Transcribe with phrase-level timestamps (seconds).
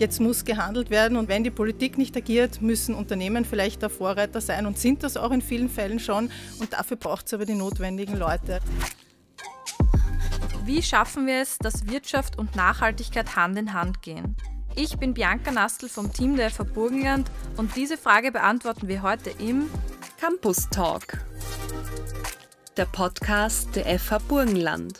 [0.00, 4.40] Jetzt muss gehandelt werden und wenn die Politik nicht agiert, müssen Unternehmen vielleicht der Vorreiter
[4.40, 6.30] sein und sind das auch in vielen Fällen schon.
[6.58, 8.60] Und dafür braucht es aber die notwendigen Leute.
[10.64, 14.36] Wie schaffen wir es, dass Wirtschaft und Nachhaltigkeit Hand in Hand gehen?
[14.74, 19.28] Ich bin Bianca Nastl vom Team der FH Burgenland und diese Frage beantworten wir heute
[19.38, 19.68] im
[20.18, 21.18] Campus Talk,
[22.78, 24.98] der Podcast der FH Burgenland.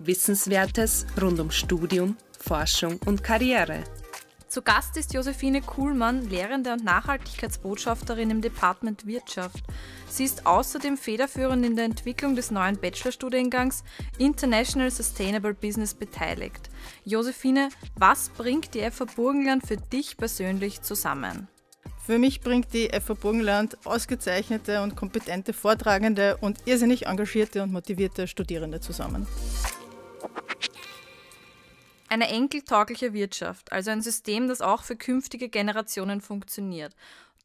[0.00, 2.18] Wissenswertes rund um Studium,
[2.50, 3.84] Forschung und Karriere.
[4.48, 9.62] Zu Gast ist Josephine Kuhlmann, Lehrende und Nachhaltigkeitsbotschafterin im Department Wirtschaft.
[10.08, 13.84] Sie ist außerdem federführend in der Entwicklung des neuen Bachelorstudiengangs
[14.18, 16.70] International Sustainable Business beteiligt.
[17.04, 21.46] Josephine, was bringt die FH Burgenland für dich persönlich zusammen?
[22.04, 28.26] Für mich bringt die FH Burgenland ausgezeichnete und kompetente Vortragende und irrsinnig engagierte und motivierte
[28.26, 29.28] Studierende zusammen.
[32.12, 36.96] Eine enkeltaugliche Wirtschaft, also ein System, das auch für künftige Generationen funktioniert.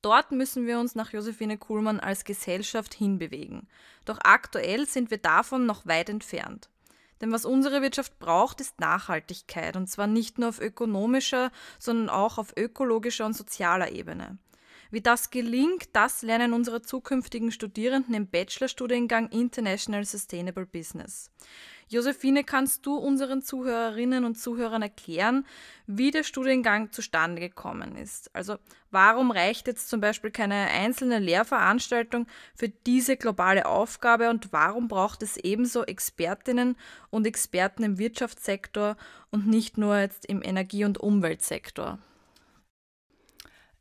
[0.02, 3.68] Dort müssen wir uns nach Josephine Kuhlmann als Gesellschaft hinbewegen.
[4.06, 6.68] Doch aktuell sind wir davon noch weit entfernt.
[7.22, 12.40] Denn was unsere Wirtschaft braucht, ist Nachhaltigkeit, und zwar nicht nur auf ökonomischer, sondern auch
[12.40, 14.40] auf ökologischer und sozialer Ebene.
[14.90, 21.30] Wie das gelingt, das lernen unsere zukünftigen Studierenden im Bachelorstudiengang International Sustainable Business.
[21.88, 25.46] Josephine, kannst du unseren Zuhörerinnen und Zuhörern erklären,
[25.86, 28.34] wie der Studiengang zustande gekommen ist?
[28.34, 28.58] Also
[28.90, 35.22] warum reicht jetzt zum Beispiel keine einzelne Lehrveranstaltung für diese globale Aufgabe und warum braucht
[35.22, 36.76] es ebenso Expertinnen
[37.12, 38.98] und Experten im Wirtschaftssektor
[39.30, 42.00] und nicht nur jetzt im Energie- und Umweltsektor?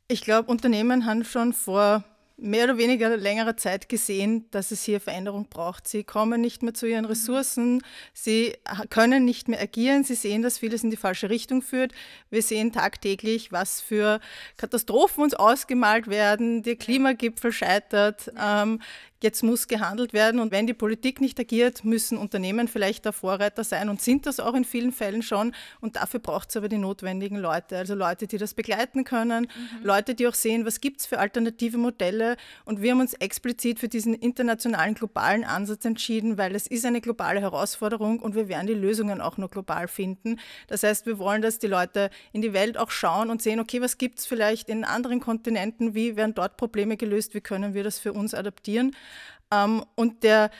[0.07, 2.03] Ich glaube, Unternehmen haben schon vor
[2.37, 5.87] mehr oder weniger längere Zeit gesehen, dass es hier Veränderung braucht.
[5.87, 7.11] Sie kommen nicht mehr zu ihren mhm.
[7.11, 7.81] Ressourcen,
[8.13, 8.53] sie
[8.89, 11.93] können nicht mehr agieren, sie sehen, dass vieles in die falsche Richtung führt.
[12.29, 14.19] Wir sehen tagtäglich, was für
[14.57, 18.31] Katastrophen uns ausgemalt werden, der Klimagipfel scheitert.
[18.41, 18.81] Ähm,
[19.23, 23.63] jetzt muss gehandelt werden und wenn die Politik nicht agiert, müssen Unternehmen vielleicht der Vorreiter
[23.63, 26.77] sein und sind das auch in vielen Fällen schon und dafür braucht es aber die
[26.77, 29.85] notwendigen Leute, also Leute, die das begleiten können, mhm.
[29.85, 33.79] Leute, die auch sehen, was gibt es für alternative Modelle und wir haben uns explizit
[33.79, 38.67] für diesen internationalen globalen Ansatz entschieden, weil es ist eine globale Herausforderung und wir werden
[38.67, 40.39] die Lösungen auch nur global finden.
[40.67, 43.81] Das heißt, wir wollen, dass die Leute in die Welt auch schauen und sehen, okay,
[43.81, 47.83] was gibt es vielleicht in anderen Kontinenten, wie werden dort Probleme gelöst, wie können wir
[47.83, 48.95] das für uns adaptieren.
[49.63, 50.51] Ähm, und der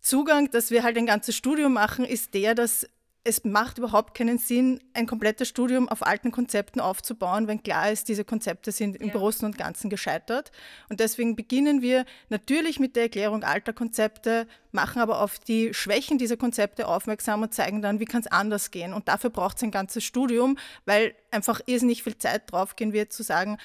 [0.00, 2.86] Zugang, dass wir halt ein ganzes Studium machen, ist der, dass
[3.28, 8.08] es macht überhaupt keinen Sinn, ein komplettes Studium auf alten Konzepten aufzubauen, wenn klar ist,
[8.08, 9.12] diese Konzepte sind im ja.
[9.12, 10.50] Großen und Ganzen gescheitert.
[10.88, 16.16] Und deswegen beginnen wir natürlich mit der Erklärung alter Konzepte, machen aber auf die Schwächen
[16.16, 18.94] dieser Konzepte aufmerksam und zeigen dann, wie kann es anders gehen.
[18.94, 20.56] Und dafür braucht es ein ganzes Studium,
[20.86, 23.58] weil einfach irrsinnig viel Zeit draufgehen wird, zu sagen,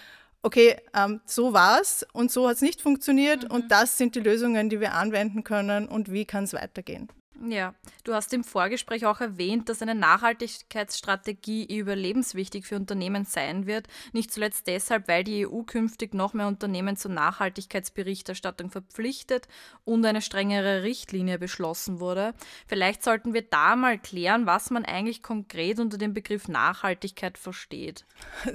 [0.44, 3.56] okay, ähm, so war es und so hat es nicht funktioniert mhm.
[3.56, 7.10] und das sind die Lösungen, die wir anwenden können und wie kann es weitergehen.
[7.46, 13.88] Ja, du hast im Vorgespräch auch erwähnt, dass eine Nachhaltigkeitsstrategie überlebenswichtig für Unternehmen sein wird.
[14.14, 19.50] Nicht zuletzt deshalb, weil die EU künftig noch mehr Unternehmen zur Nachhaltigkeitsberichterstattung verpflichtet
[19.84, 22.34] und eine strengere Richtlinie beschlossen wurde.
[22.66, 28.06] Vielleicht sollten wir da mal klären, was man eigentlich konkret unter dem Begriff Nachhaltigkeit versteht.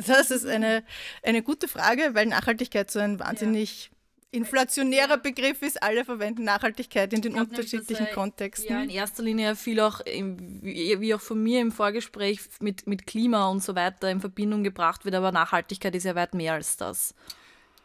[0.06, 0.84] Das ist eine,
[1.22, 3.97] eine gute Frage, weil Nachhaltigkeit so ein wahnsinnig ja
[4.30, 8.70] inflationärer Begriff ist, alle verwenden Nachhaltigkeit in den unterschiedlichen nicht, Kontexten.
[8.70, 13.48] Ja, in erster Linie viel auch, wie auch von mir im Vorgespräch, mit, mit Klima
[13.48, 17.14] und so weiter in Verbindung gebracht wird, aber Nachhaltigkeit ist ja weit mehr als das.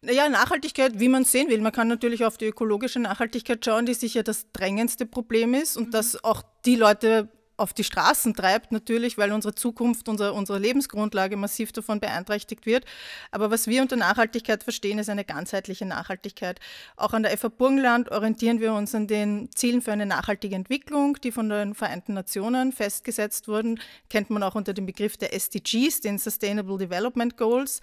[0.01, 1.61] Ja, Nachhaltigkeit, wie man es sehen will.
[1.61, 5.87] Man kann natürlich auf die ökologische Nachhaltigkeit schauen, die sicher das drängendste Problem ist und
[5.87, 5.91] mhm.
[5.91, 11.37] dass auch die Leute auf die Straßen treibt, natürlich, weil unsere Zukunft, unsere, unsere Lebensgrundlage
[11.37, 12.85] massiv davon beeinträchtigt wird.
[13.31, 16.59] Aber was wir unter Nachhaltigkeit verstehen, ist eine ganzheitliche Nachhaltigkeit.
[16.97, 21.17] Auch an der FA Burgenland orientieren wir uns an den Zielen für eine nachhaltige Entwicklung,
[21.23, 23.79] die von den Vereinten Nationen festgesetzt wurden.
[24.09, 27.81] Kennt man auch unter dem Begriff der SDGs, den Sustainable Development Goals.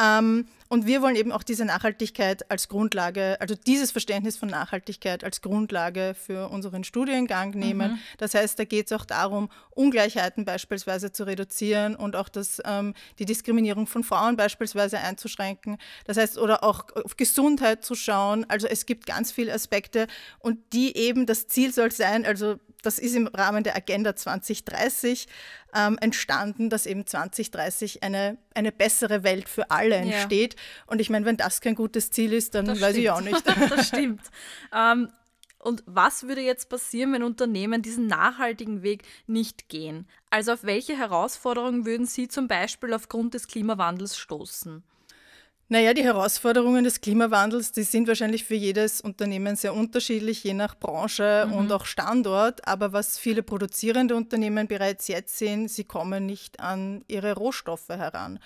[0.00, 5.22] Ähm, und wir wollen eben auch diese Nachhaltigkeit als Grundlage, also dieses Verständnis von Nachhaltigkeit
[5.22, 7.92] als Grundlage für unseren Studiengang nehmen.
[7.92, 7.98] Mhm.
[8.16, 12.94] Das heißt, da geht es auch darum, Ungleichheiten beispielsweise zu reduzieren und auch das, ähm,
[13.18, 15.76] die Diskriminierung von Frauen beispielsweise einzuschränken.
[16.06, 18.46] Das heißt, oder auch auf Gesundheit zu schauen.
[18.48, 20.06] Also es gibt ganz viele Aspekte
[20.38, 25.26] und die eben, das Ziel soll sein, also das ist im Rahmen der Agenda 2030
[25.74, 30.54] ähm, entstanden, dass eben 2030 eine, eine bessere Welt für alle entsteht.
[30.54, 30.60] Ja.
[30.86, 33.04] Und ich meine, wenn das kein gutes Ziel ist, dann das weiß stimmt.
[33.04, 33.42] ich auch nicht.
[33.70, 34.22] das stimmt.
[34.74, 35.08] Ähm,
[35.58, 40.08] Und was würde jetzt passieren, wenn Unternehmen diesen nachhaltigen Weg nicht gehen?
[40.28, 44.82] Also auf welche Herausforderungen würden Sie zum Beispiel aufgrund des Klimawandels stoßen?
[45.68, 50.74] Naja, die Herausforderungen des Klimawandels, die sind wahrscheinlich für jedes Unternehmen sehr unterschiedlich, je nach
[50.78, 51.54] Branche mhm.
[51.54, 52.68] und auch Standort.
[52.68, 58.38] Aber was viele produzierende Unternehmen bereits jetzt sehen, sie kommen nicht an ihre Rohstoffe heran.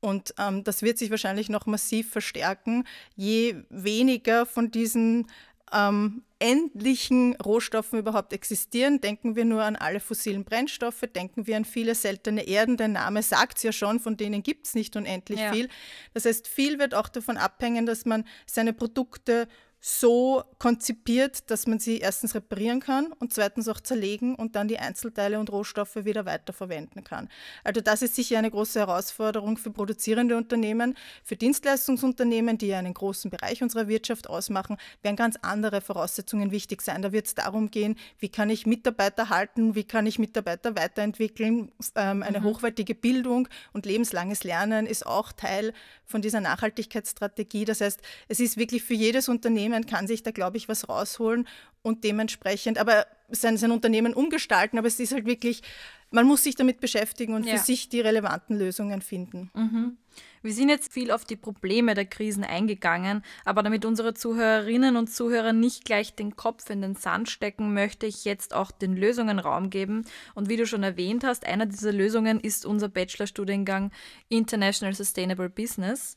[0.00, 2.84] Und ähm, das wird sich wahrscheinlich noch massiv verstärken,
[3.16, 5.28] je weniger von diesen
[5.72, 9.00] ähm, endlichen Rohstoffen überhaupt existieren.
[9.00, 12.76] Denken wir nur an alle fossilen Brennstoffe, denken wir an viele seltene Erden.
[12.76, 15.50] Der Name sagt es ja schon, von denen gibt es nicht unendlich ja.
[15.54, 15.70] viel.
[16.12, 19.48] Das heißt, viel wird auch davon abhängen, dass man seine Produkte
[19.86, 24.78] so konzipiert, dass man sie erstens reparieren kann und zweitens auch zerlegen und dann die
[24.78, 27.28] Einzelteile und Rohstoffe wieder weiterverwenden kann.
[27.64, 30.96] Also das ist sicher eine große Herausforderung für produzierende Unternehmen.
[31.22, 36.80] Für Dienstleistungsunternehmen, die ja einen großen Bereich unserer Wirtschaft ausmachen, werden ganz andere Voraussetzungen wichtig
[36.80, 37.02] sein.
[37.02, 41.72] Da wird es darum gehen, wie kann ich Mitarbeiter halten, wie kann ich Mitarbeiter weiterentwickeln.
[41.94, 42.44] Ähm, eine mhm.
[42.44, 45.74] hochwertige Bildung und lebenslanges Lernen ist auch Teil
[46.06, 47.66] von dieser Nachhaltigkeitsstrategie.
[47.66, 50.88] Das heißt, es ist wirklich für jedes Unternehmen Unternehmen kann sich da, glaube ich, was
[50.88, 51.46] rausholen
[51.82, 55.62] und dementsprechend, aber sein, sein Unternehmen umgestalten, aber es ist halt wirklich,
[56.10, 57.56] man muss sich damit beschäftigen und ja.
[57.56, 59.50] für sich die relevanten Lösungen finden.
[59.54, 59.96] Mhm.
[60.42, 65.08] Wir sind jetzt viel auf die Probleme der Krisen eingegangen, aber damit unsere Zuhörerinnen und
[65.08, 69.38] Zuhörer nicht gleich den Kopf in den Sand stecken, möchte ich jetzt auch den Lösungen
[69.38, 70.04] Raum geben.
[70.34, 73.90] Und wie du schon erwähnt hast, einer dieser Lösungen ist unser Bachelorstudiengang
[74.28, 76.16] International Sustainable Business.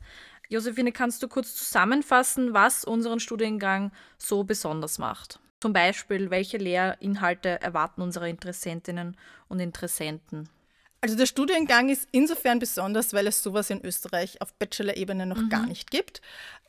[0.50, 5.40] Josephine, kannst du kurz zusammenfassen, was unseren Studiengang so besonders macht?
[5.60, 9.18] Zum Beispiel, welche Lehrinhalte erwarten unsere Interessentinnen
[9.48, 10.50] und Interessenten?
[11.00, 15.50] Also der Studiengang ist insofern besonders, weil es sowas in Österreich auf Bachelor-Ebene noch mhm.
[15.50, 16.22] gar nicht gibt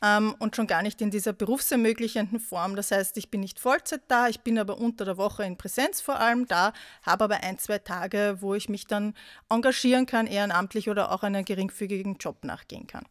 [0.03, 2.75] ähm, und schon gar nicht in dieser berufsermöglichenden Form.
[2.75, 5.99] Das heißt, ich bin nicht Vollzeit da, ich bin aber unter der Woche in Präsenz
[5.99, 6.73] vor allem da,
[7.03, 9.15] habe aber ein, zwei Tage, wo ich mich dann
[9.49, 13.05] engagieren kann, ehrenamtlich oder auch einen geringfügigen Job nachgehen kann.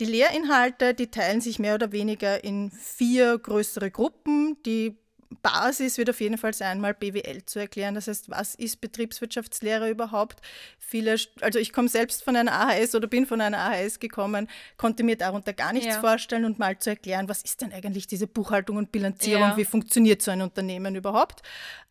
[0.00, 4.56] Die Lehrinhalte, die teilen sich mehr oder weniger in vier größere Gruppen.
[4.64, 4.96] Die
[5.42, 7.94] Basis wird auf jeden Fall sein, mal BWL zu erklären.
[7.94, 10.40] Das heißt, was ist Betriebswirtschaftslehre überhaupt?
[10.78, 15.04] Viele, also ich komme selbst von einer AHS oder bin von einer AHS gekommen, konnte
[15.04, 16.00] mir darunter gar nichts ja.
[16.00, 19.56] vorstellen und mal zu erklären, was ist denn eigentlich diese Buchhaltung und Bilanzierung, ja.
[19.56, 21.42] wie funktioniert so ein Unternehmen überhaupt?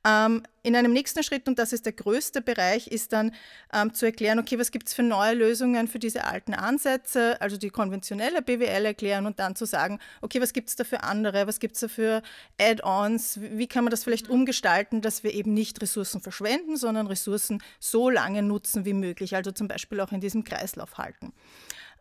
[0.08, 3.34] Ähm, in einem nächsten Schritt, und das ist der größte Bereich, ist dann
[3.74, 7.58] ähm, zu erklären, okay, was gibt es für neue Lösungen für diese alten Ansätze, also
[7.58, 11.48] die konventionelle BWL erklären und dann zu sagen, okay, was gibt es da für andere,
[11.48, 12.22] was gibt es da für
[12.60, 14.36] Add-ons, wie kann man das vielleicht mhm.
[14.36, 19.52] umgestalten, dass wir eben nicht Ressourcen verschwenden, sondern Ressourcen so lange nutzen wie möglich, also
[19.52, 21.34] zum Beispiel auch in diesem Kreislauf halten.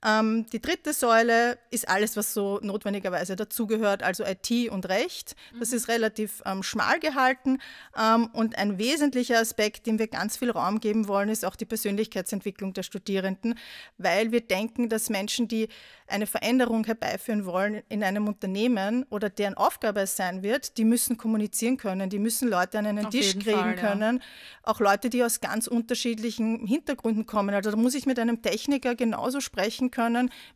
[0.06, 5.34] Ähm, die dritte Säule ist alles, was so notwendigerweise dazugehört, also IT und Recht.
[5.58, 5.76] Das mhm.
[5.76, 7.58] ist relativ ähm, schmal gehalten.
[7.98, 11.64] Ähm, und ein wesentlicher Aspekt, dem wir ganz viel Raum geben wollen, ist auch die
[11.64, 13.58] Persönlichkeitsentwicklung der Studierenden,
[13.98, 15.68] weil wir denken, dass Menschen, die
[16.06, 21.16] eine Veränderung herbeiführen wollen in einem Unternehmen oder deren Aufgabe es sein wird, die müssen
[21.16, 24.18] kommunizieren können, die müssen Leute an einen Auf Tisch kriegen Fall, können.
[24.18, 24.70] Ja.
[24.70, 27.56] Auch Leute, die aus ganz unterschiedlichen Hintergründen kommen.
[27.56, 29.95] Also da muss ich mit einem Techniker genauso sprechen können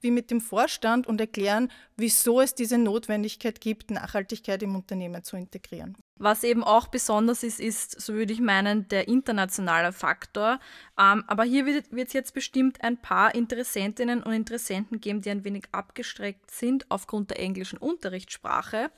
[0.00, 5.36] wie mit dem Vorstand und erklären, wieso es diese Notwendigkeit gibt, Nachhaltigkeit im Unternehmen zu
[5.36, 5.96] integrieren.
[6.22, 10.60] Was eben auch besonders ist, ist, so würde ich meinen, der internationale Faktor.
[10.98, 15.44] Ähm, aber hier wird es jetzt bestimmt ein paar Interessentinnen und Interessenten geben, die ein
[15.44, 18.90] wenig abgestreckt sind aufgrund der englischen Unterrichtssprache.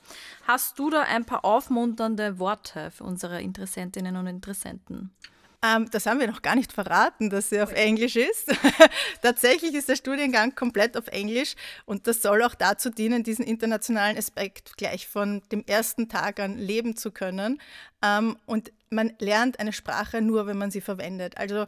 [0.45, 5.15] Hast du da ein paar aufmunternde Worte für unsere Interessentinnen und Interessenten?
[5.63, 8.51] Ähm, das haben wir noch gar nicht verraten, dass sie auf Englisch ist.
[9.21, 11.55] Tatsächlich ist der Studiengang komplett auf Englisch
[11.85, 16.57] und das soll auch dazu dienen, diesen internationalen Aspekt gleich von dem ersten Tag an
[16.57, 17.61] leben zu können.
[18.03, 21.37] Ähm, und man lernt eine Sprache nur, wenn man sie verwendet.
[21.37, 21.65] Also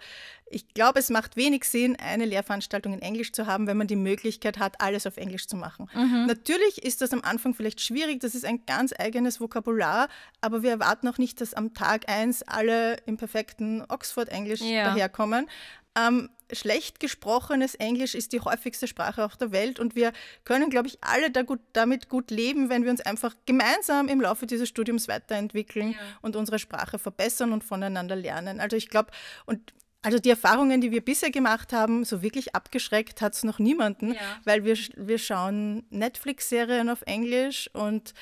[0.48, 3.96] ich glaube, es macht wenig Sinn, eine Lehrveranstaltung in Englisch zu haben, wenn man die
[3.96, 5.90] Möglichkeit hat, alles auf Englisch zu machen.
[5.94, 6.26] Mhm.
[6.28, 10.08] Natürlich ist das am Anfang vielleicht schwierig, das ist ein ganz eigenes Vokabular,
[10.42, 14.86] aber wir erwarten auch nicht, dass am Tag eins alle im perfekten Oxford-Englisch ja.
[14.86, 15.48] daherkommen.
[15.98, 20.88] Ähm, schlecht gesprochenes Englisch ist die häufigste Sprache auf der Welt und wir können, glaube
[20.88, 24.70] ich, alle da gut, damit gut leben, wenn wir uns einfach gemeinsam im Laufe dieses
[24.70, 25.98] Studiums weiterentwickeln ja.
[26.22, 28.60] und unsere Sprache verbessern und voneinander lernen.
[28.60, 29.12] Also ich glaube,
[29.46, 29.74] und
[30.06, 34.14] also die Erfahrungen, die wir bisher gemacht haben, so wirklich abgeschreckt hat es noch niemanden,
[34.14, 34.20] ja.
[34.44, 38.14] weil wir, wir schauen Netflix-Serien auf Englisch und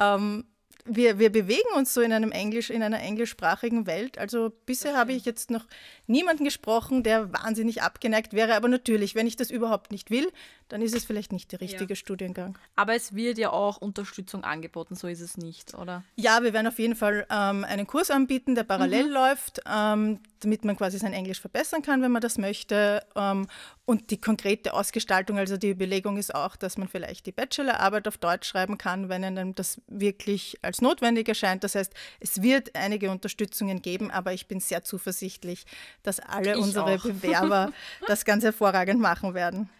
[0.00, 0.44] ähm,
[0.88, 4.18] wir, wir bewegen uns so in einem Englisch, in einer englischsprachigen Welt.
[4.18, 5.66] Also bisher habe ich jetzt noch
[6.06, 8.54] niemanden gesprochen, der wahnsinnig abgeneigt wäre.
[8.54, 10.30] Aber natürlich, wenn ich das überhaupt nicht will,
[10.68, 11.96] dann ist es vielleicht nicht der richtige Ja.
[11.96, 12.58] Studiengang.
[12.74, 16.02] Aber es wird ja auch Unterstützung angeboten, so ist es nicht, oder?
[16.16, 20.64] Ja, wir werden auf jeden Fall ähm, einen Kurs anbieten, der parallel läuft, ähm, damit
[20.64, 23.02] man quasi sein Englisch verbessern kann, wenn man das möchte.
[23.14, 23.46] Ähm,
[23.84, 28.18] und die konkrete Ausgestaltung, also die Überlegung ist auch, dass man vielleicht die Bachelorarbeit auf
[28.18, 31.62] Deutsch schreiben kann, wenn einem das wirklich als notwendig erscheint.
[31.62, 35.64] Das heißt, es wird einige Unterstützungen geben, aber ich bin sehr zuversichtlich,
[36.02, 37.02] dass alle Ich unsere auch.
[37.02, 37.72] Bewerber
[38.08, 39.70] das ganz hervorragend machen werden.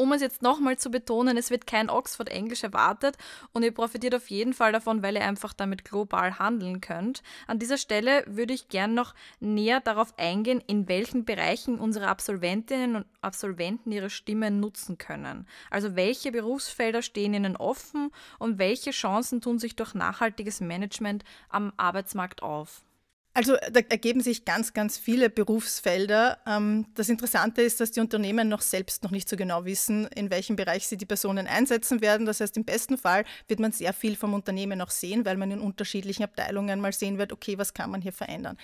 [0.00, 3.18] Um es jetzt nochmal zu betonen, es wird kein Oxford-Englisch erwartet
[3.52, 7.22] und ihr profitiert auf jeden Fall davon, weil ihr einfach damit global handeln könnt.
[7.46, 12.96] An dieser Stelle würde ich gern noch näher darauf eingehen, in welchen Bereichen unsere Absolventinnen
[12.96, 15.46] und Absolventen ihre Stimme nutzen können.
[15.68, 21.74] Also welche Berufsfelder stehen ihnen offen und welche Chancen tun sich durch nachhaltiges Management am
[21.76, 22.86] Arbeitsmarkt auf.
[23.32, 26.38] Also da ergeben sich ganz, ganz viele Berufsfelder.
[26.46, 30.30] Ähm, Das Interessante ist, dass die Unternehmen noch selbst noch nicht so genau wissen, in
[30.30, 32.26] welchem Bereich sie die Personen einsetzen werden.
[32.26, 35.52] Das heißt, im besten Fall wird man sehr viel vom Unternehmen noch sehen, weil man
[35.52, 38.56] in unterschiedlichen Abteilungen mal sehen wird, okay, was kann man hier verändern.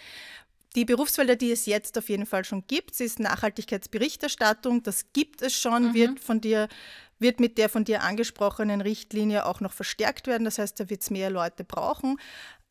[0.75, 4.83] Die Berufsfelder, die es jetzt auf jeden Fall schon gibt, ist Nachhaltigkeitsberichterstattung.
[4.83, 6.69] Das gibt es schon, wird von dir
[7.19, 10.45] wird mit der von dir angesprochenen Richtlinie auch noch verstärkt werden.
[10.45, 12.19] Das heißt, da wird es mehr Leute brauchen.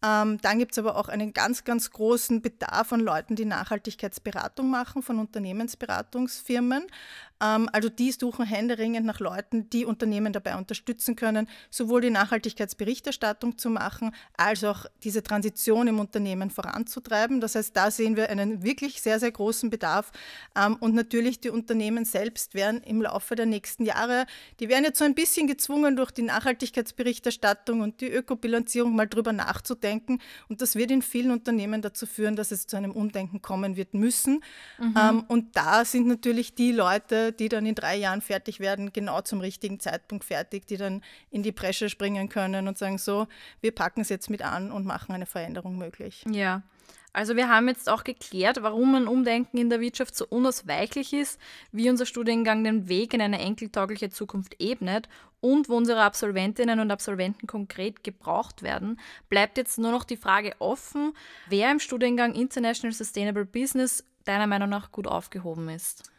[0.05, 4.69] Ähm, dann gibt es aber auch einen ganz, ganz großen Bedarf an Leuten, die Nachhaltigkeitsberatung
[4.69, 6.85] machen, von Unternehmensberatungsfirmen.
[7.42, 13.58] Ähm, also die suchen händeringend nach Leuten, die Unternehmen dabei unterstützen können, sowohl die Nachhaltigkeitsberichterstattung
[13.58, 17.42] zu machen, als auch diese Transition im Unternehmen voranzutreiben.
[17.42, 20.12] Das heißt, da sehen wir einen wirklich sehr, sehr großen Bedarf.
[20.56, 24.25] Ähm, und natürlich die Unternehmen selbst werden im Laufe der nächsten Jahre,
[24.60, 29.34] die werden jetzt so ein bisschen gezwungen, durch die Nachhaltigkeitsberichterstattung und die Ökobilanzierung mal drüber
[29.34, 30.20] nachzudenken.
[30.48, 33.94] Und das wird in vielen Unternehmen dazu führen, dass es zu einem Umdenken kommen wird
[33.94, 34.44] müssen.
[34.80, 39.22] Ähm, und da sind natürlich die Leute, die dann in drei Jahren fertig werden, genau
[39.22, 43.27] zum richtigen Zeitpunkt fertig, die dann in die Bresche springen können und sagen, so,
[43.62, 46.24] wir packen es jetzt mit an und machen eine Veränderung möglich.
[46.30, 46.63] Ja.
[47.15, 51.39] Also wir haben jetzt auch geklärt, warum ein Umdenken in der Wirtschaft so unausweichlich ist,
[51.72, 55.08] wie unser Studiengang den Weg in eine enkeltaugliche Zukunft ebnet
[55.39, 59.00] und wo unsere Absolventinnen und Absolventen konkret gebraucht werden,
[59.30, 61.13] bleibt jetzt nur noch die Frage offen,
[61.48, 66.12] wer im Studiengang International Sustainable Business deiner Meinung nach gut aufgehoben ist.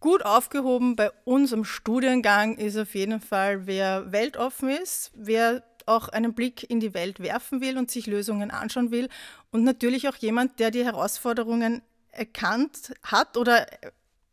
[0.00, 6.08] Gut aufgehoben bei uns im Studiengang ist auf jeden Fall, wer weltoffen ist, wer auch
[6.08, 9.08] einen Blick in die Welt werfen will und sich Lösungen anschauen will.
[9.50, 13.66] Und natürlich auch jemand, der die Herausforderungen erkannt hat oder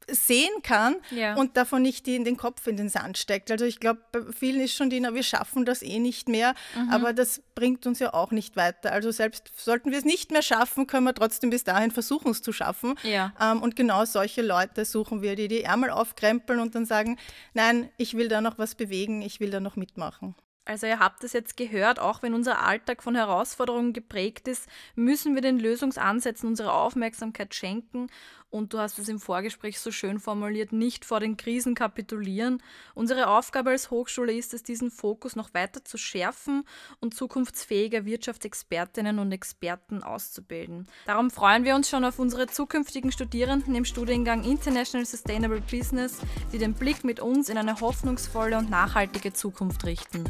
[0.09, 1.35] sehen kann Ja.
[1.35, 3.51] und davon nicht die in den Kopf in den Sand steckt.
[3.51, 6.53] Also ich glaube, bei vielen ist schon die, na, wir schaffen das eh nicht mehr,
[6.89, 8.91] aber das bringt uns ja auch nicht weiter.
[8.91, 12.41] Also selbst sollten wir es nicht mehr schaffen, können wir trotzdem bis dahin versuchen, es
[12.41, 12.95] zu schaffen.
[13.03, 13.33] Ja.
[13.39, 17.17] Ähm, und genau solche Leute suchen wir, die die Ärmel aufkrempeln und dann sagen,
[17.53, 20.35] nein, ich will da noch was bewegen, ich will da noch mitmachen.
[20.65, 25.35] Also ihr habt es jetzt gehört, auch wenn unser Alltag von Herausforderungen geprägt ist, müssen
[25.35, 28.07] wir den Lösungsansätzen unsere Aufmerksamkeit schenken
[28.53, 32.61] und du hast es im Vorgespräch so schön formuliert, nicht vor den Krisen kapitulieren.
[32.93, 36.63] Unsere Aufgabe als Hochschule ist es, diesen Fokus noch weiter zu schärfen
[36.99, 40.87] und zukunftsfähige Wirtschaftsexpertinnen und Experten auszubilden.
[41.07, 46.19] Darum freuen wir uns schon auf unsere zukünftigen Studierenden im Studiengang International Sustainable Business,
[46.51, 50.25] die den Blick mit uns in eine hoffnungsvolle und nachhaltige Zukunft richten.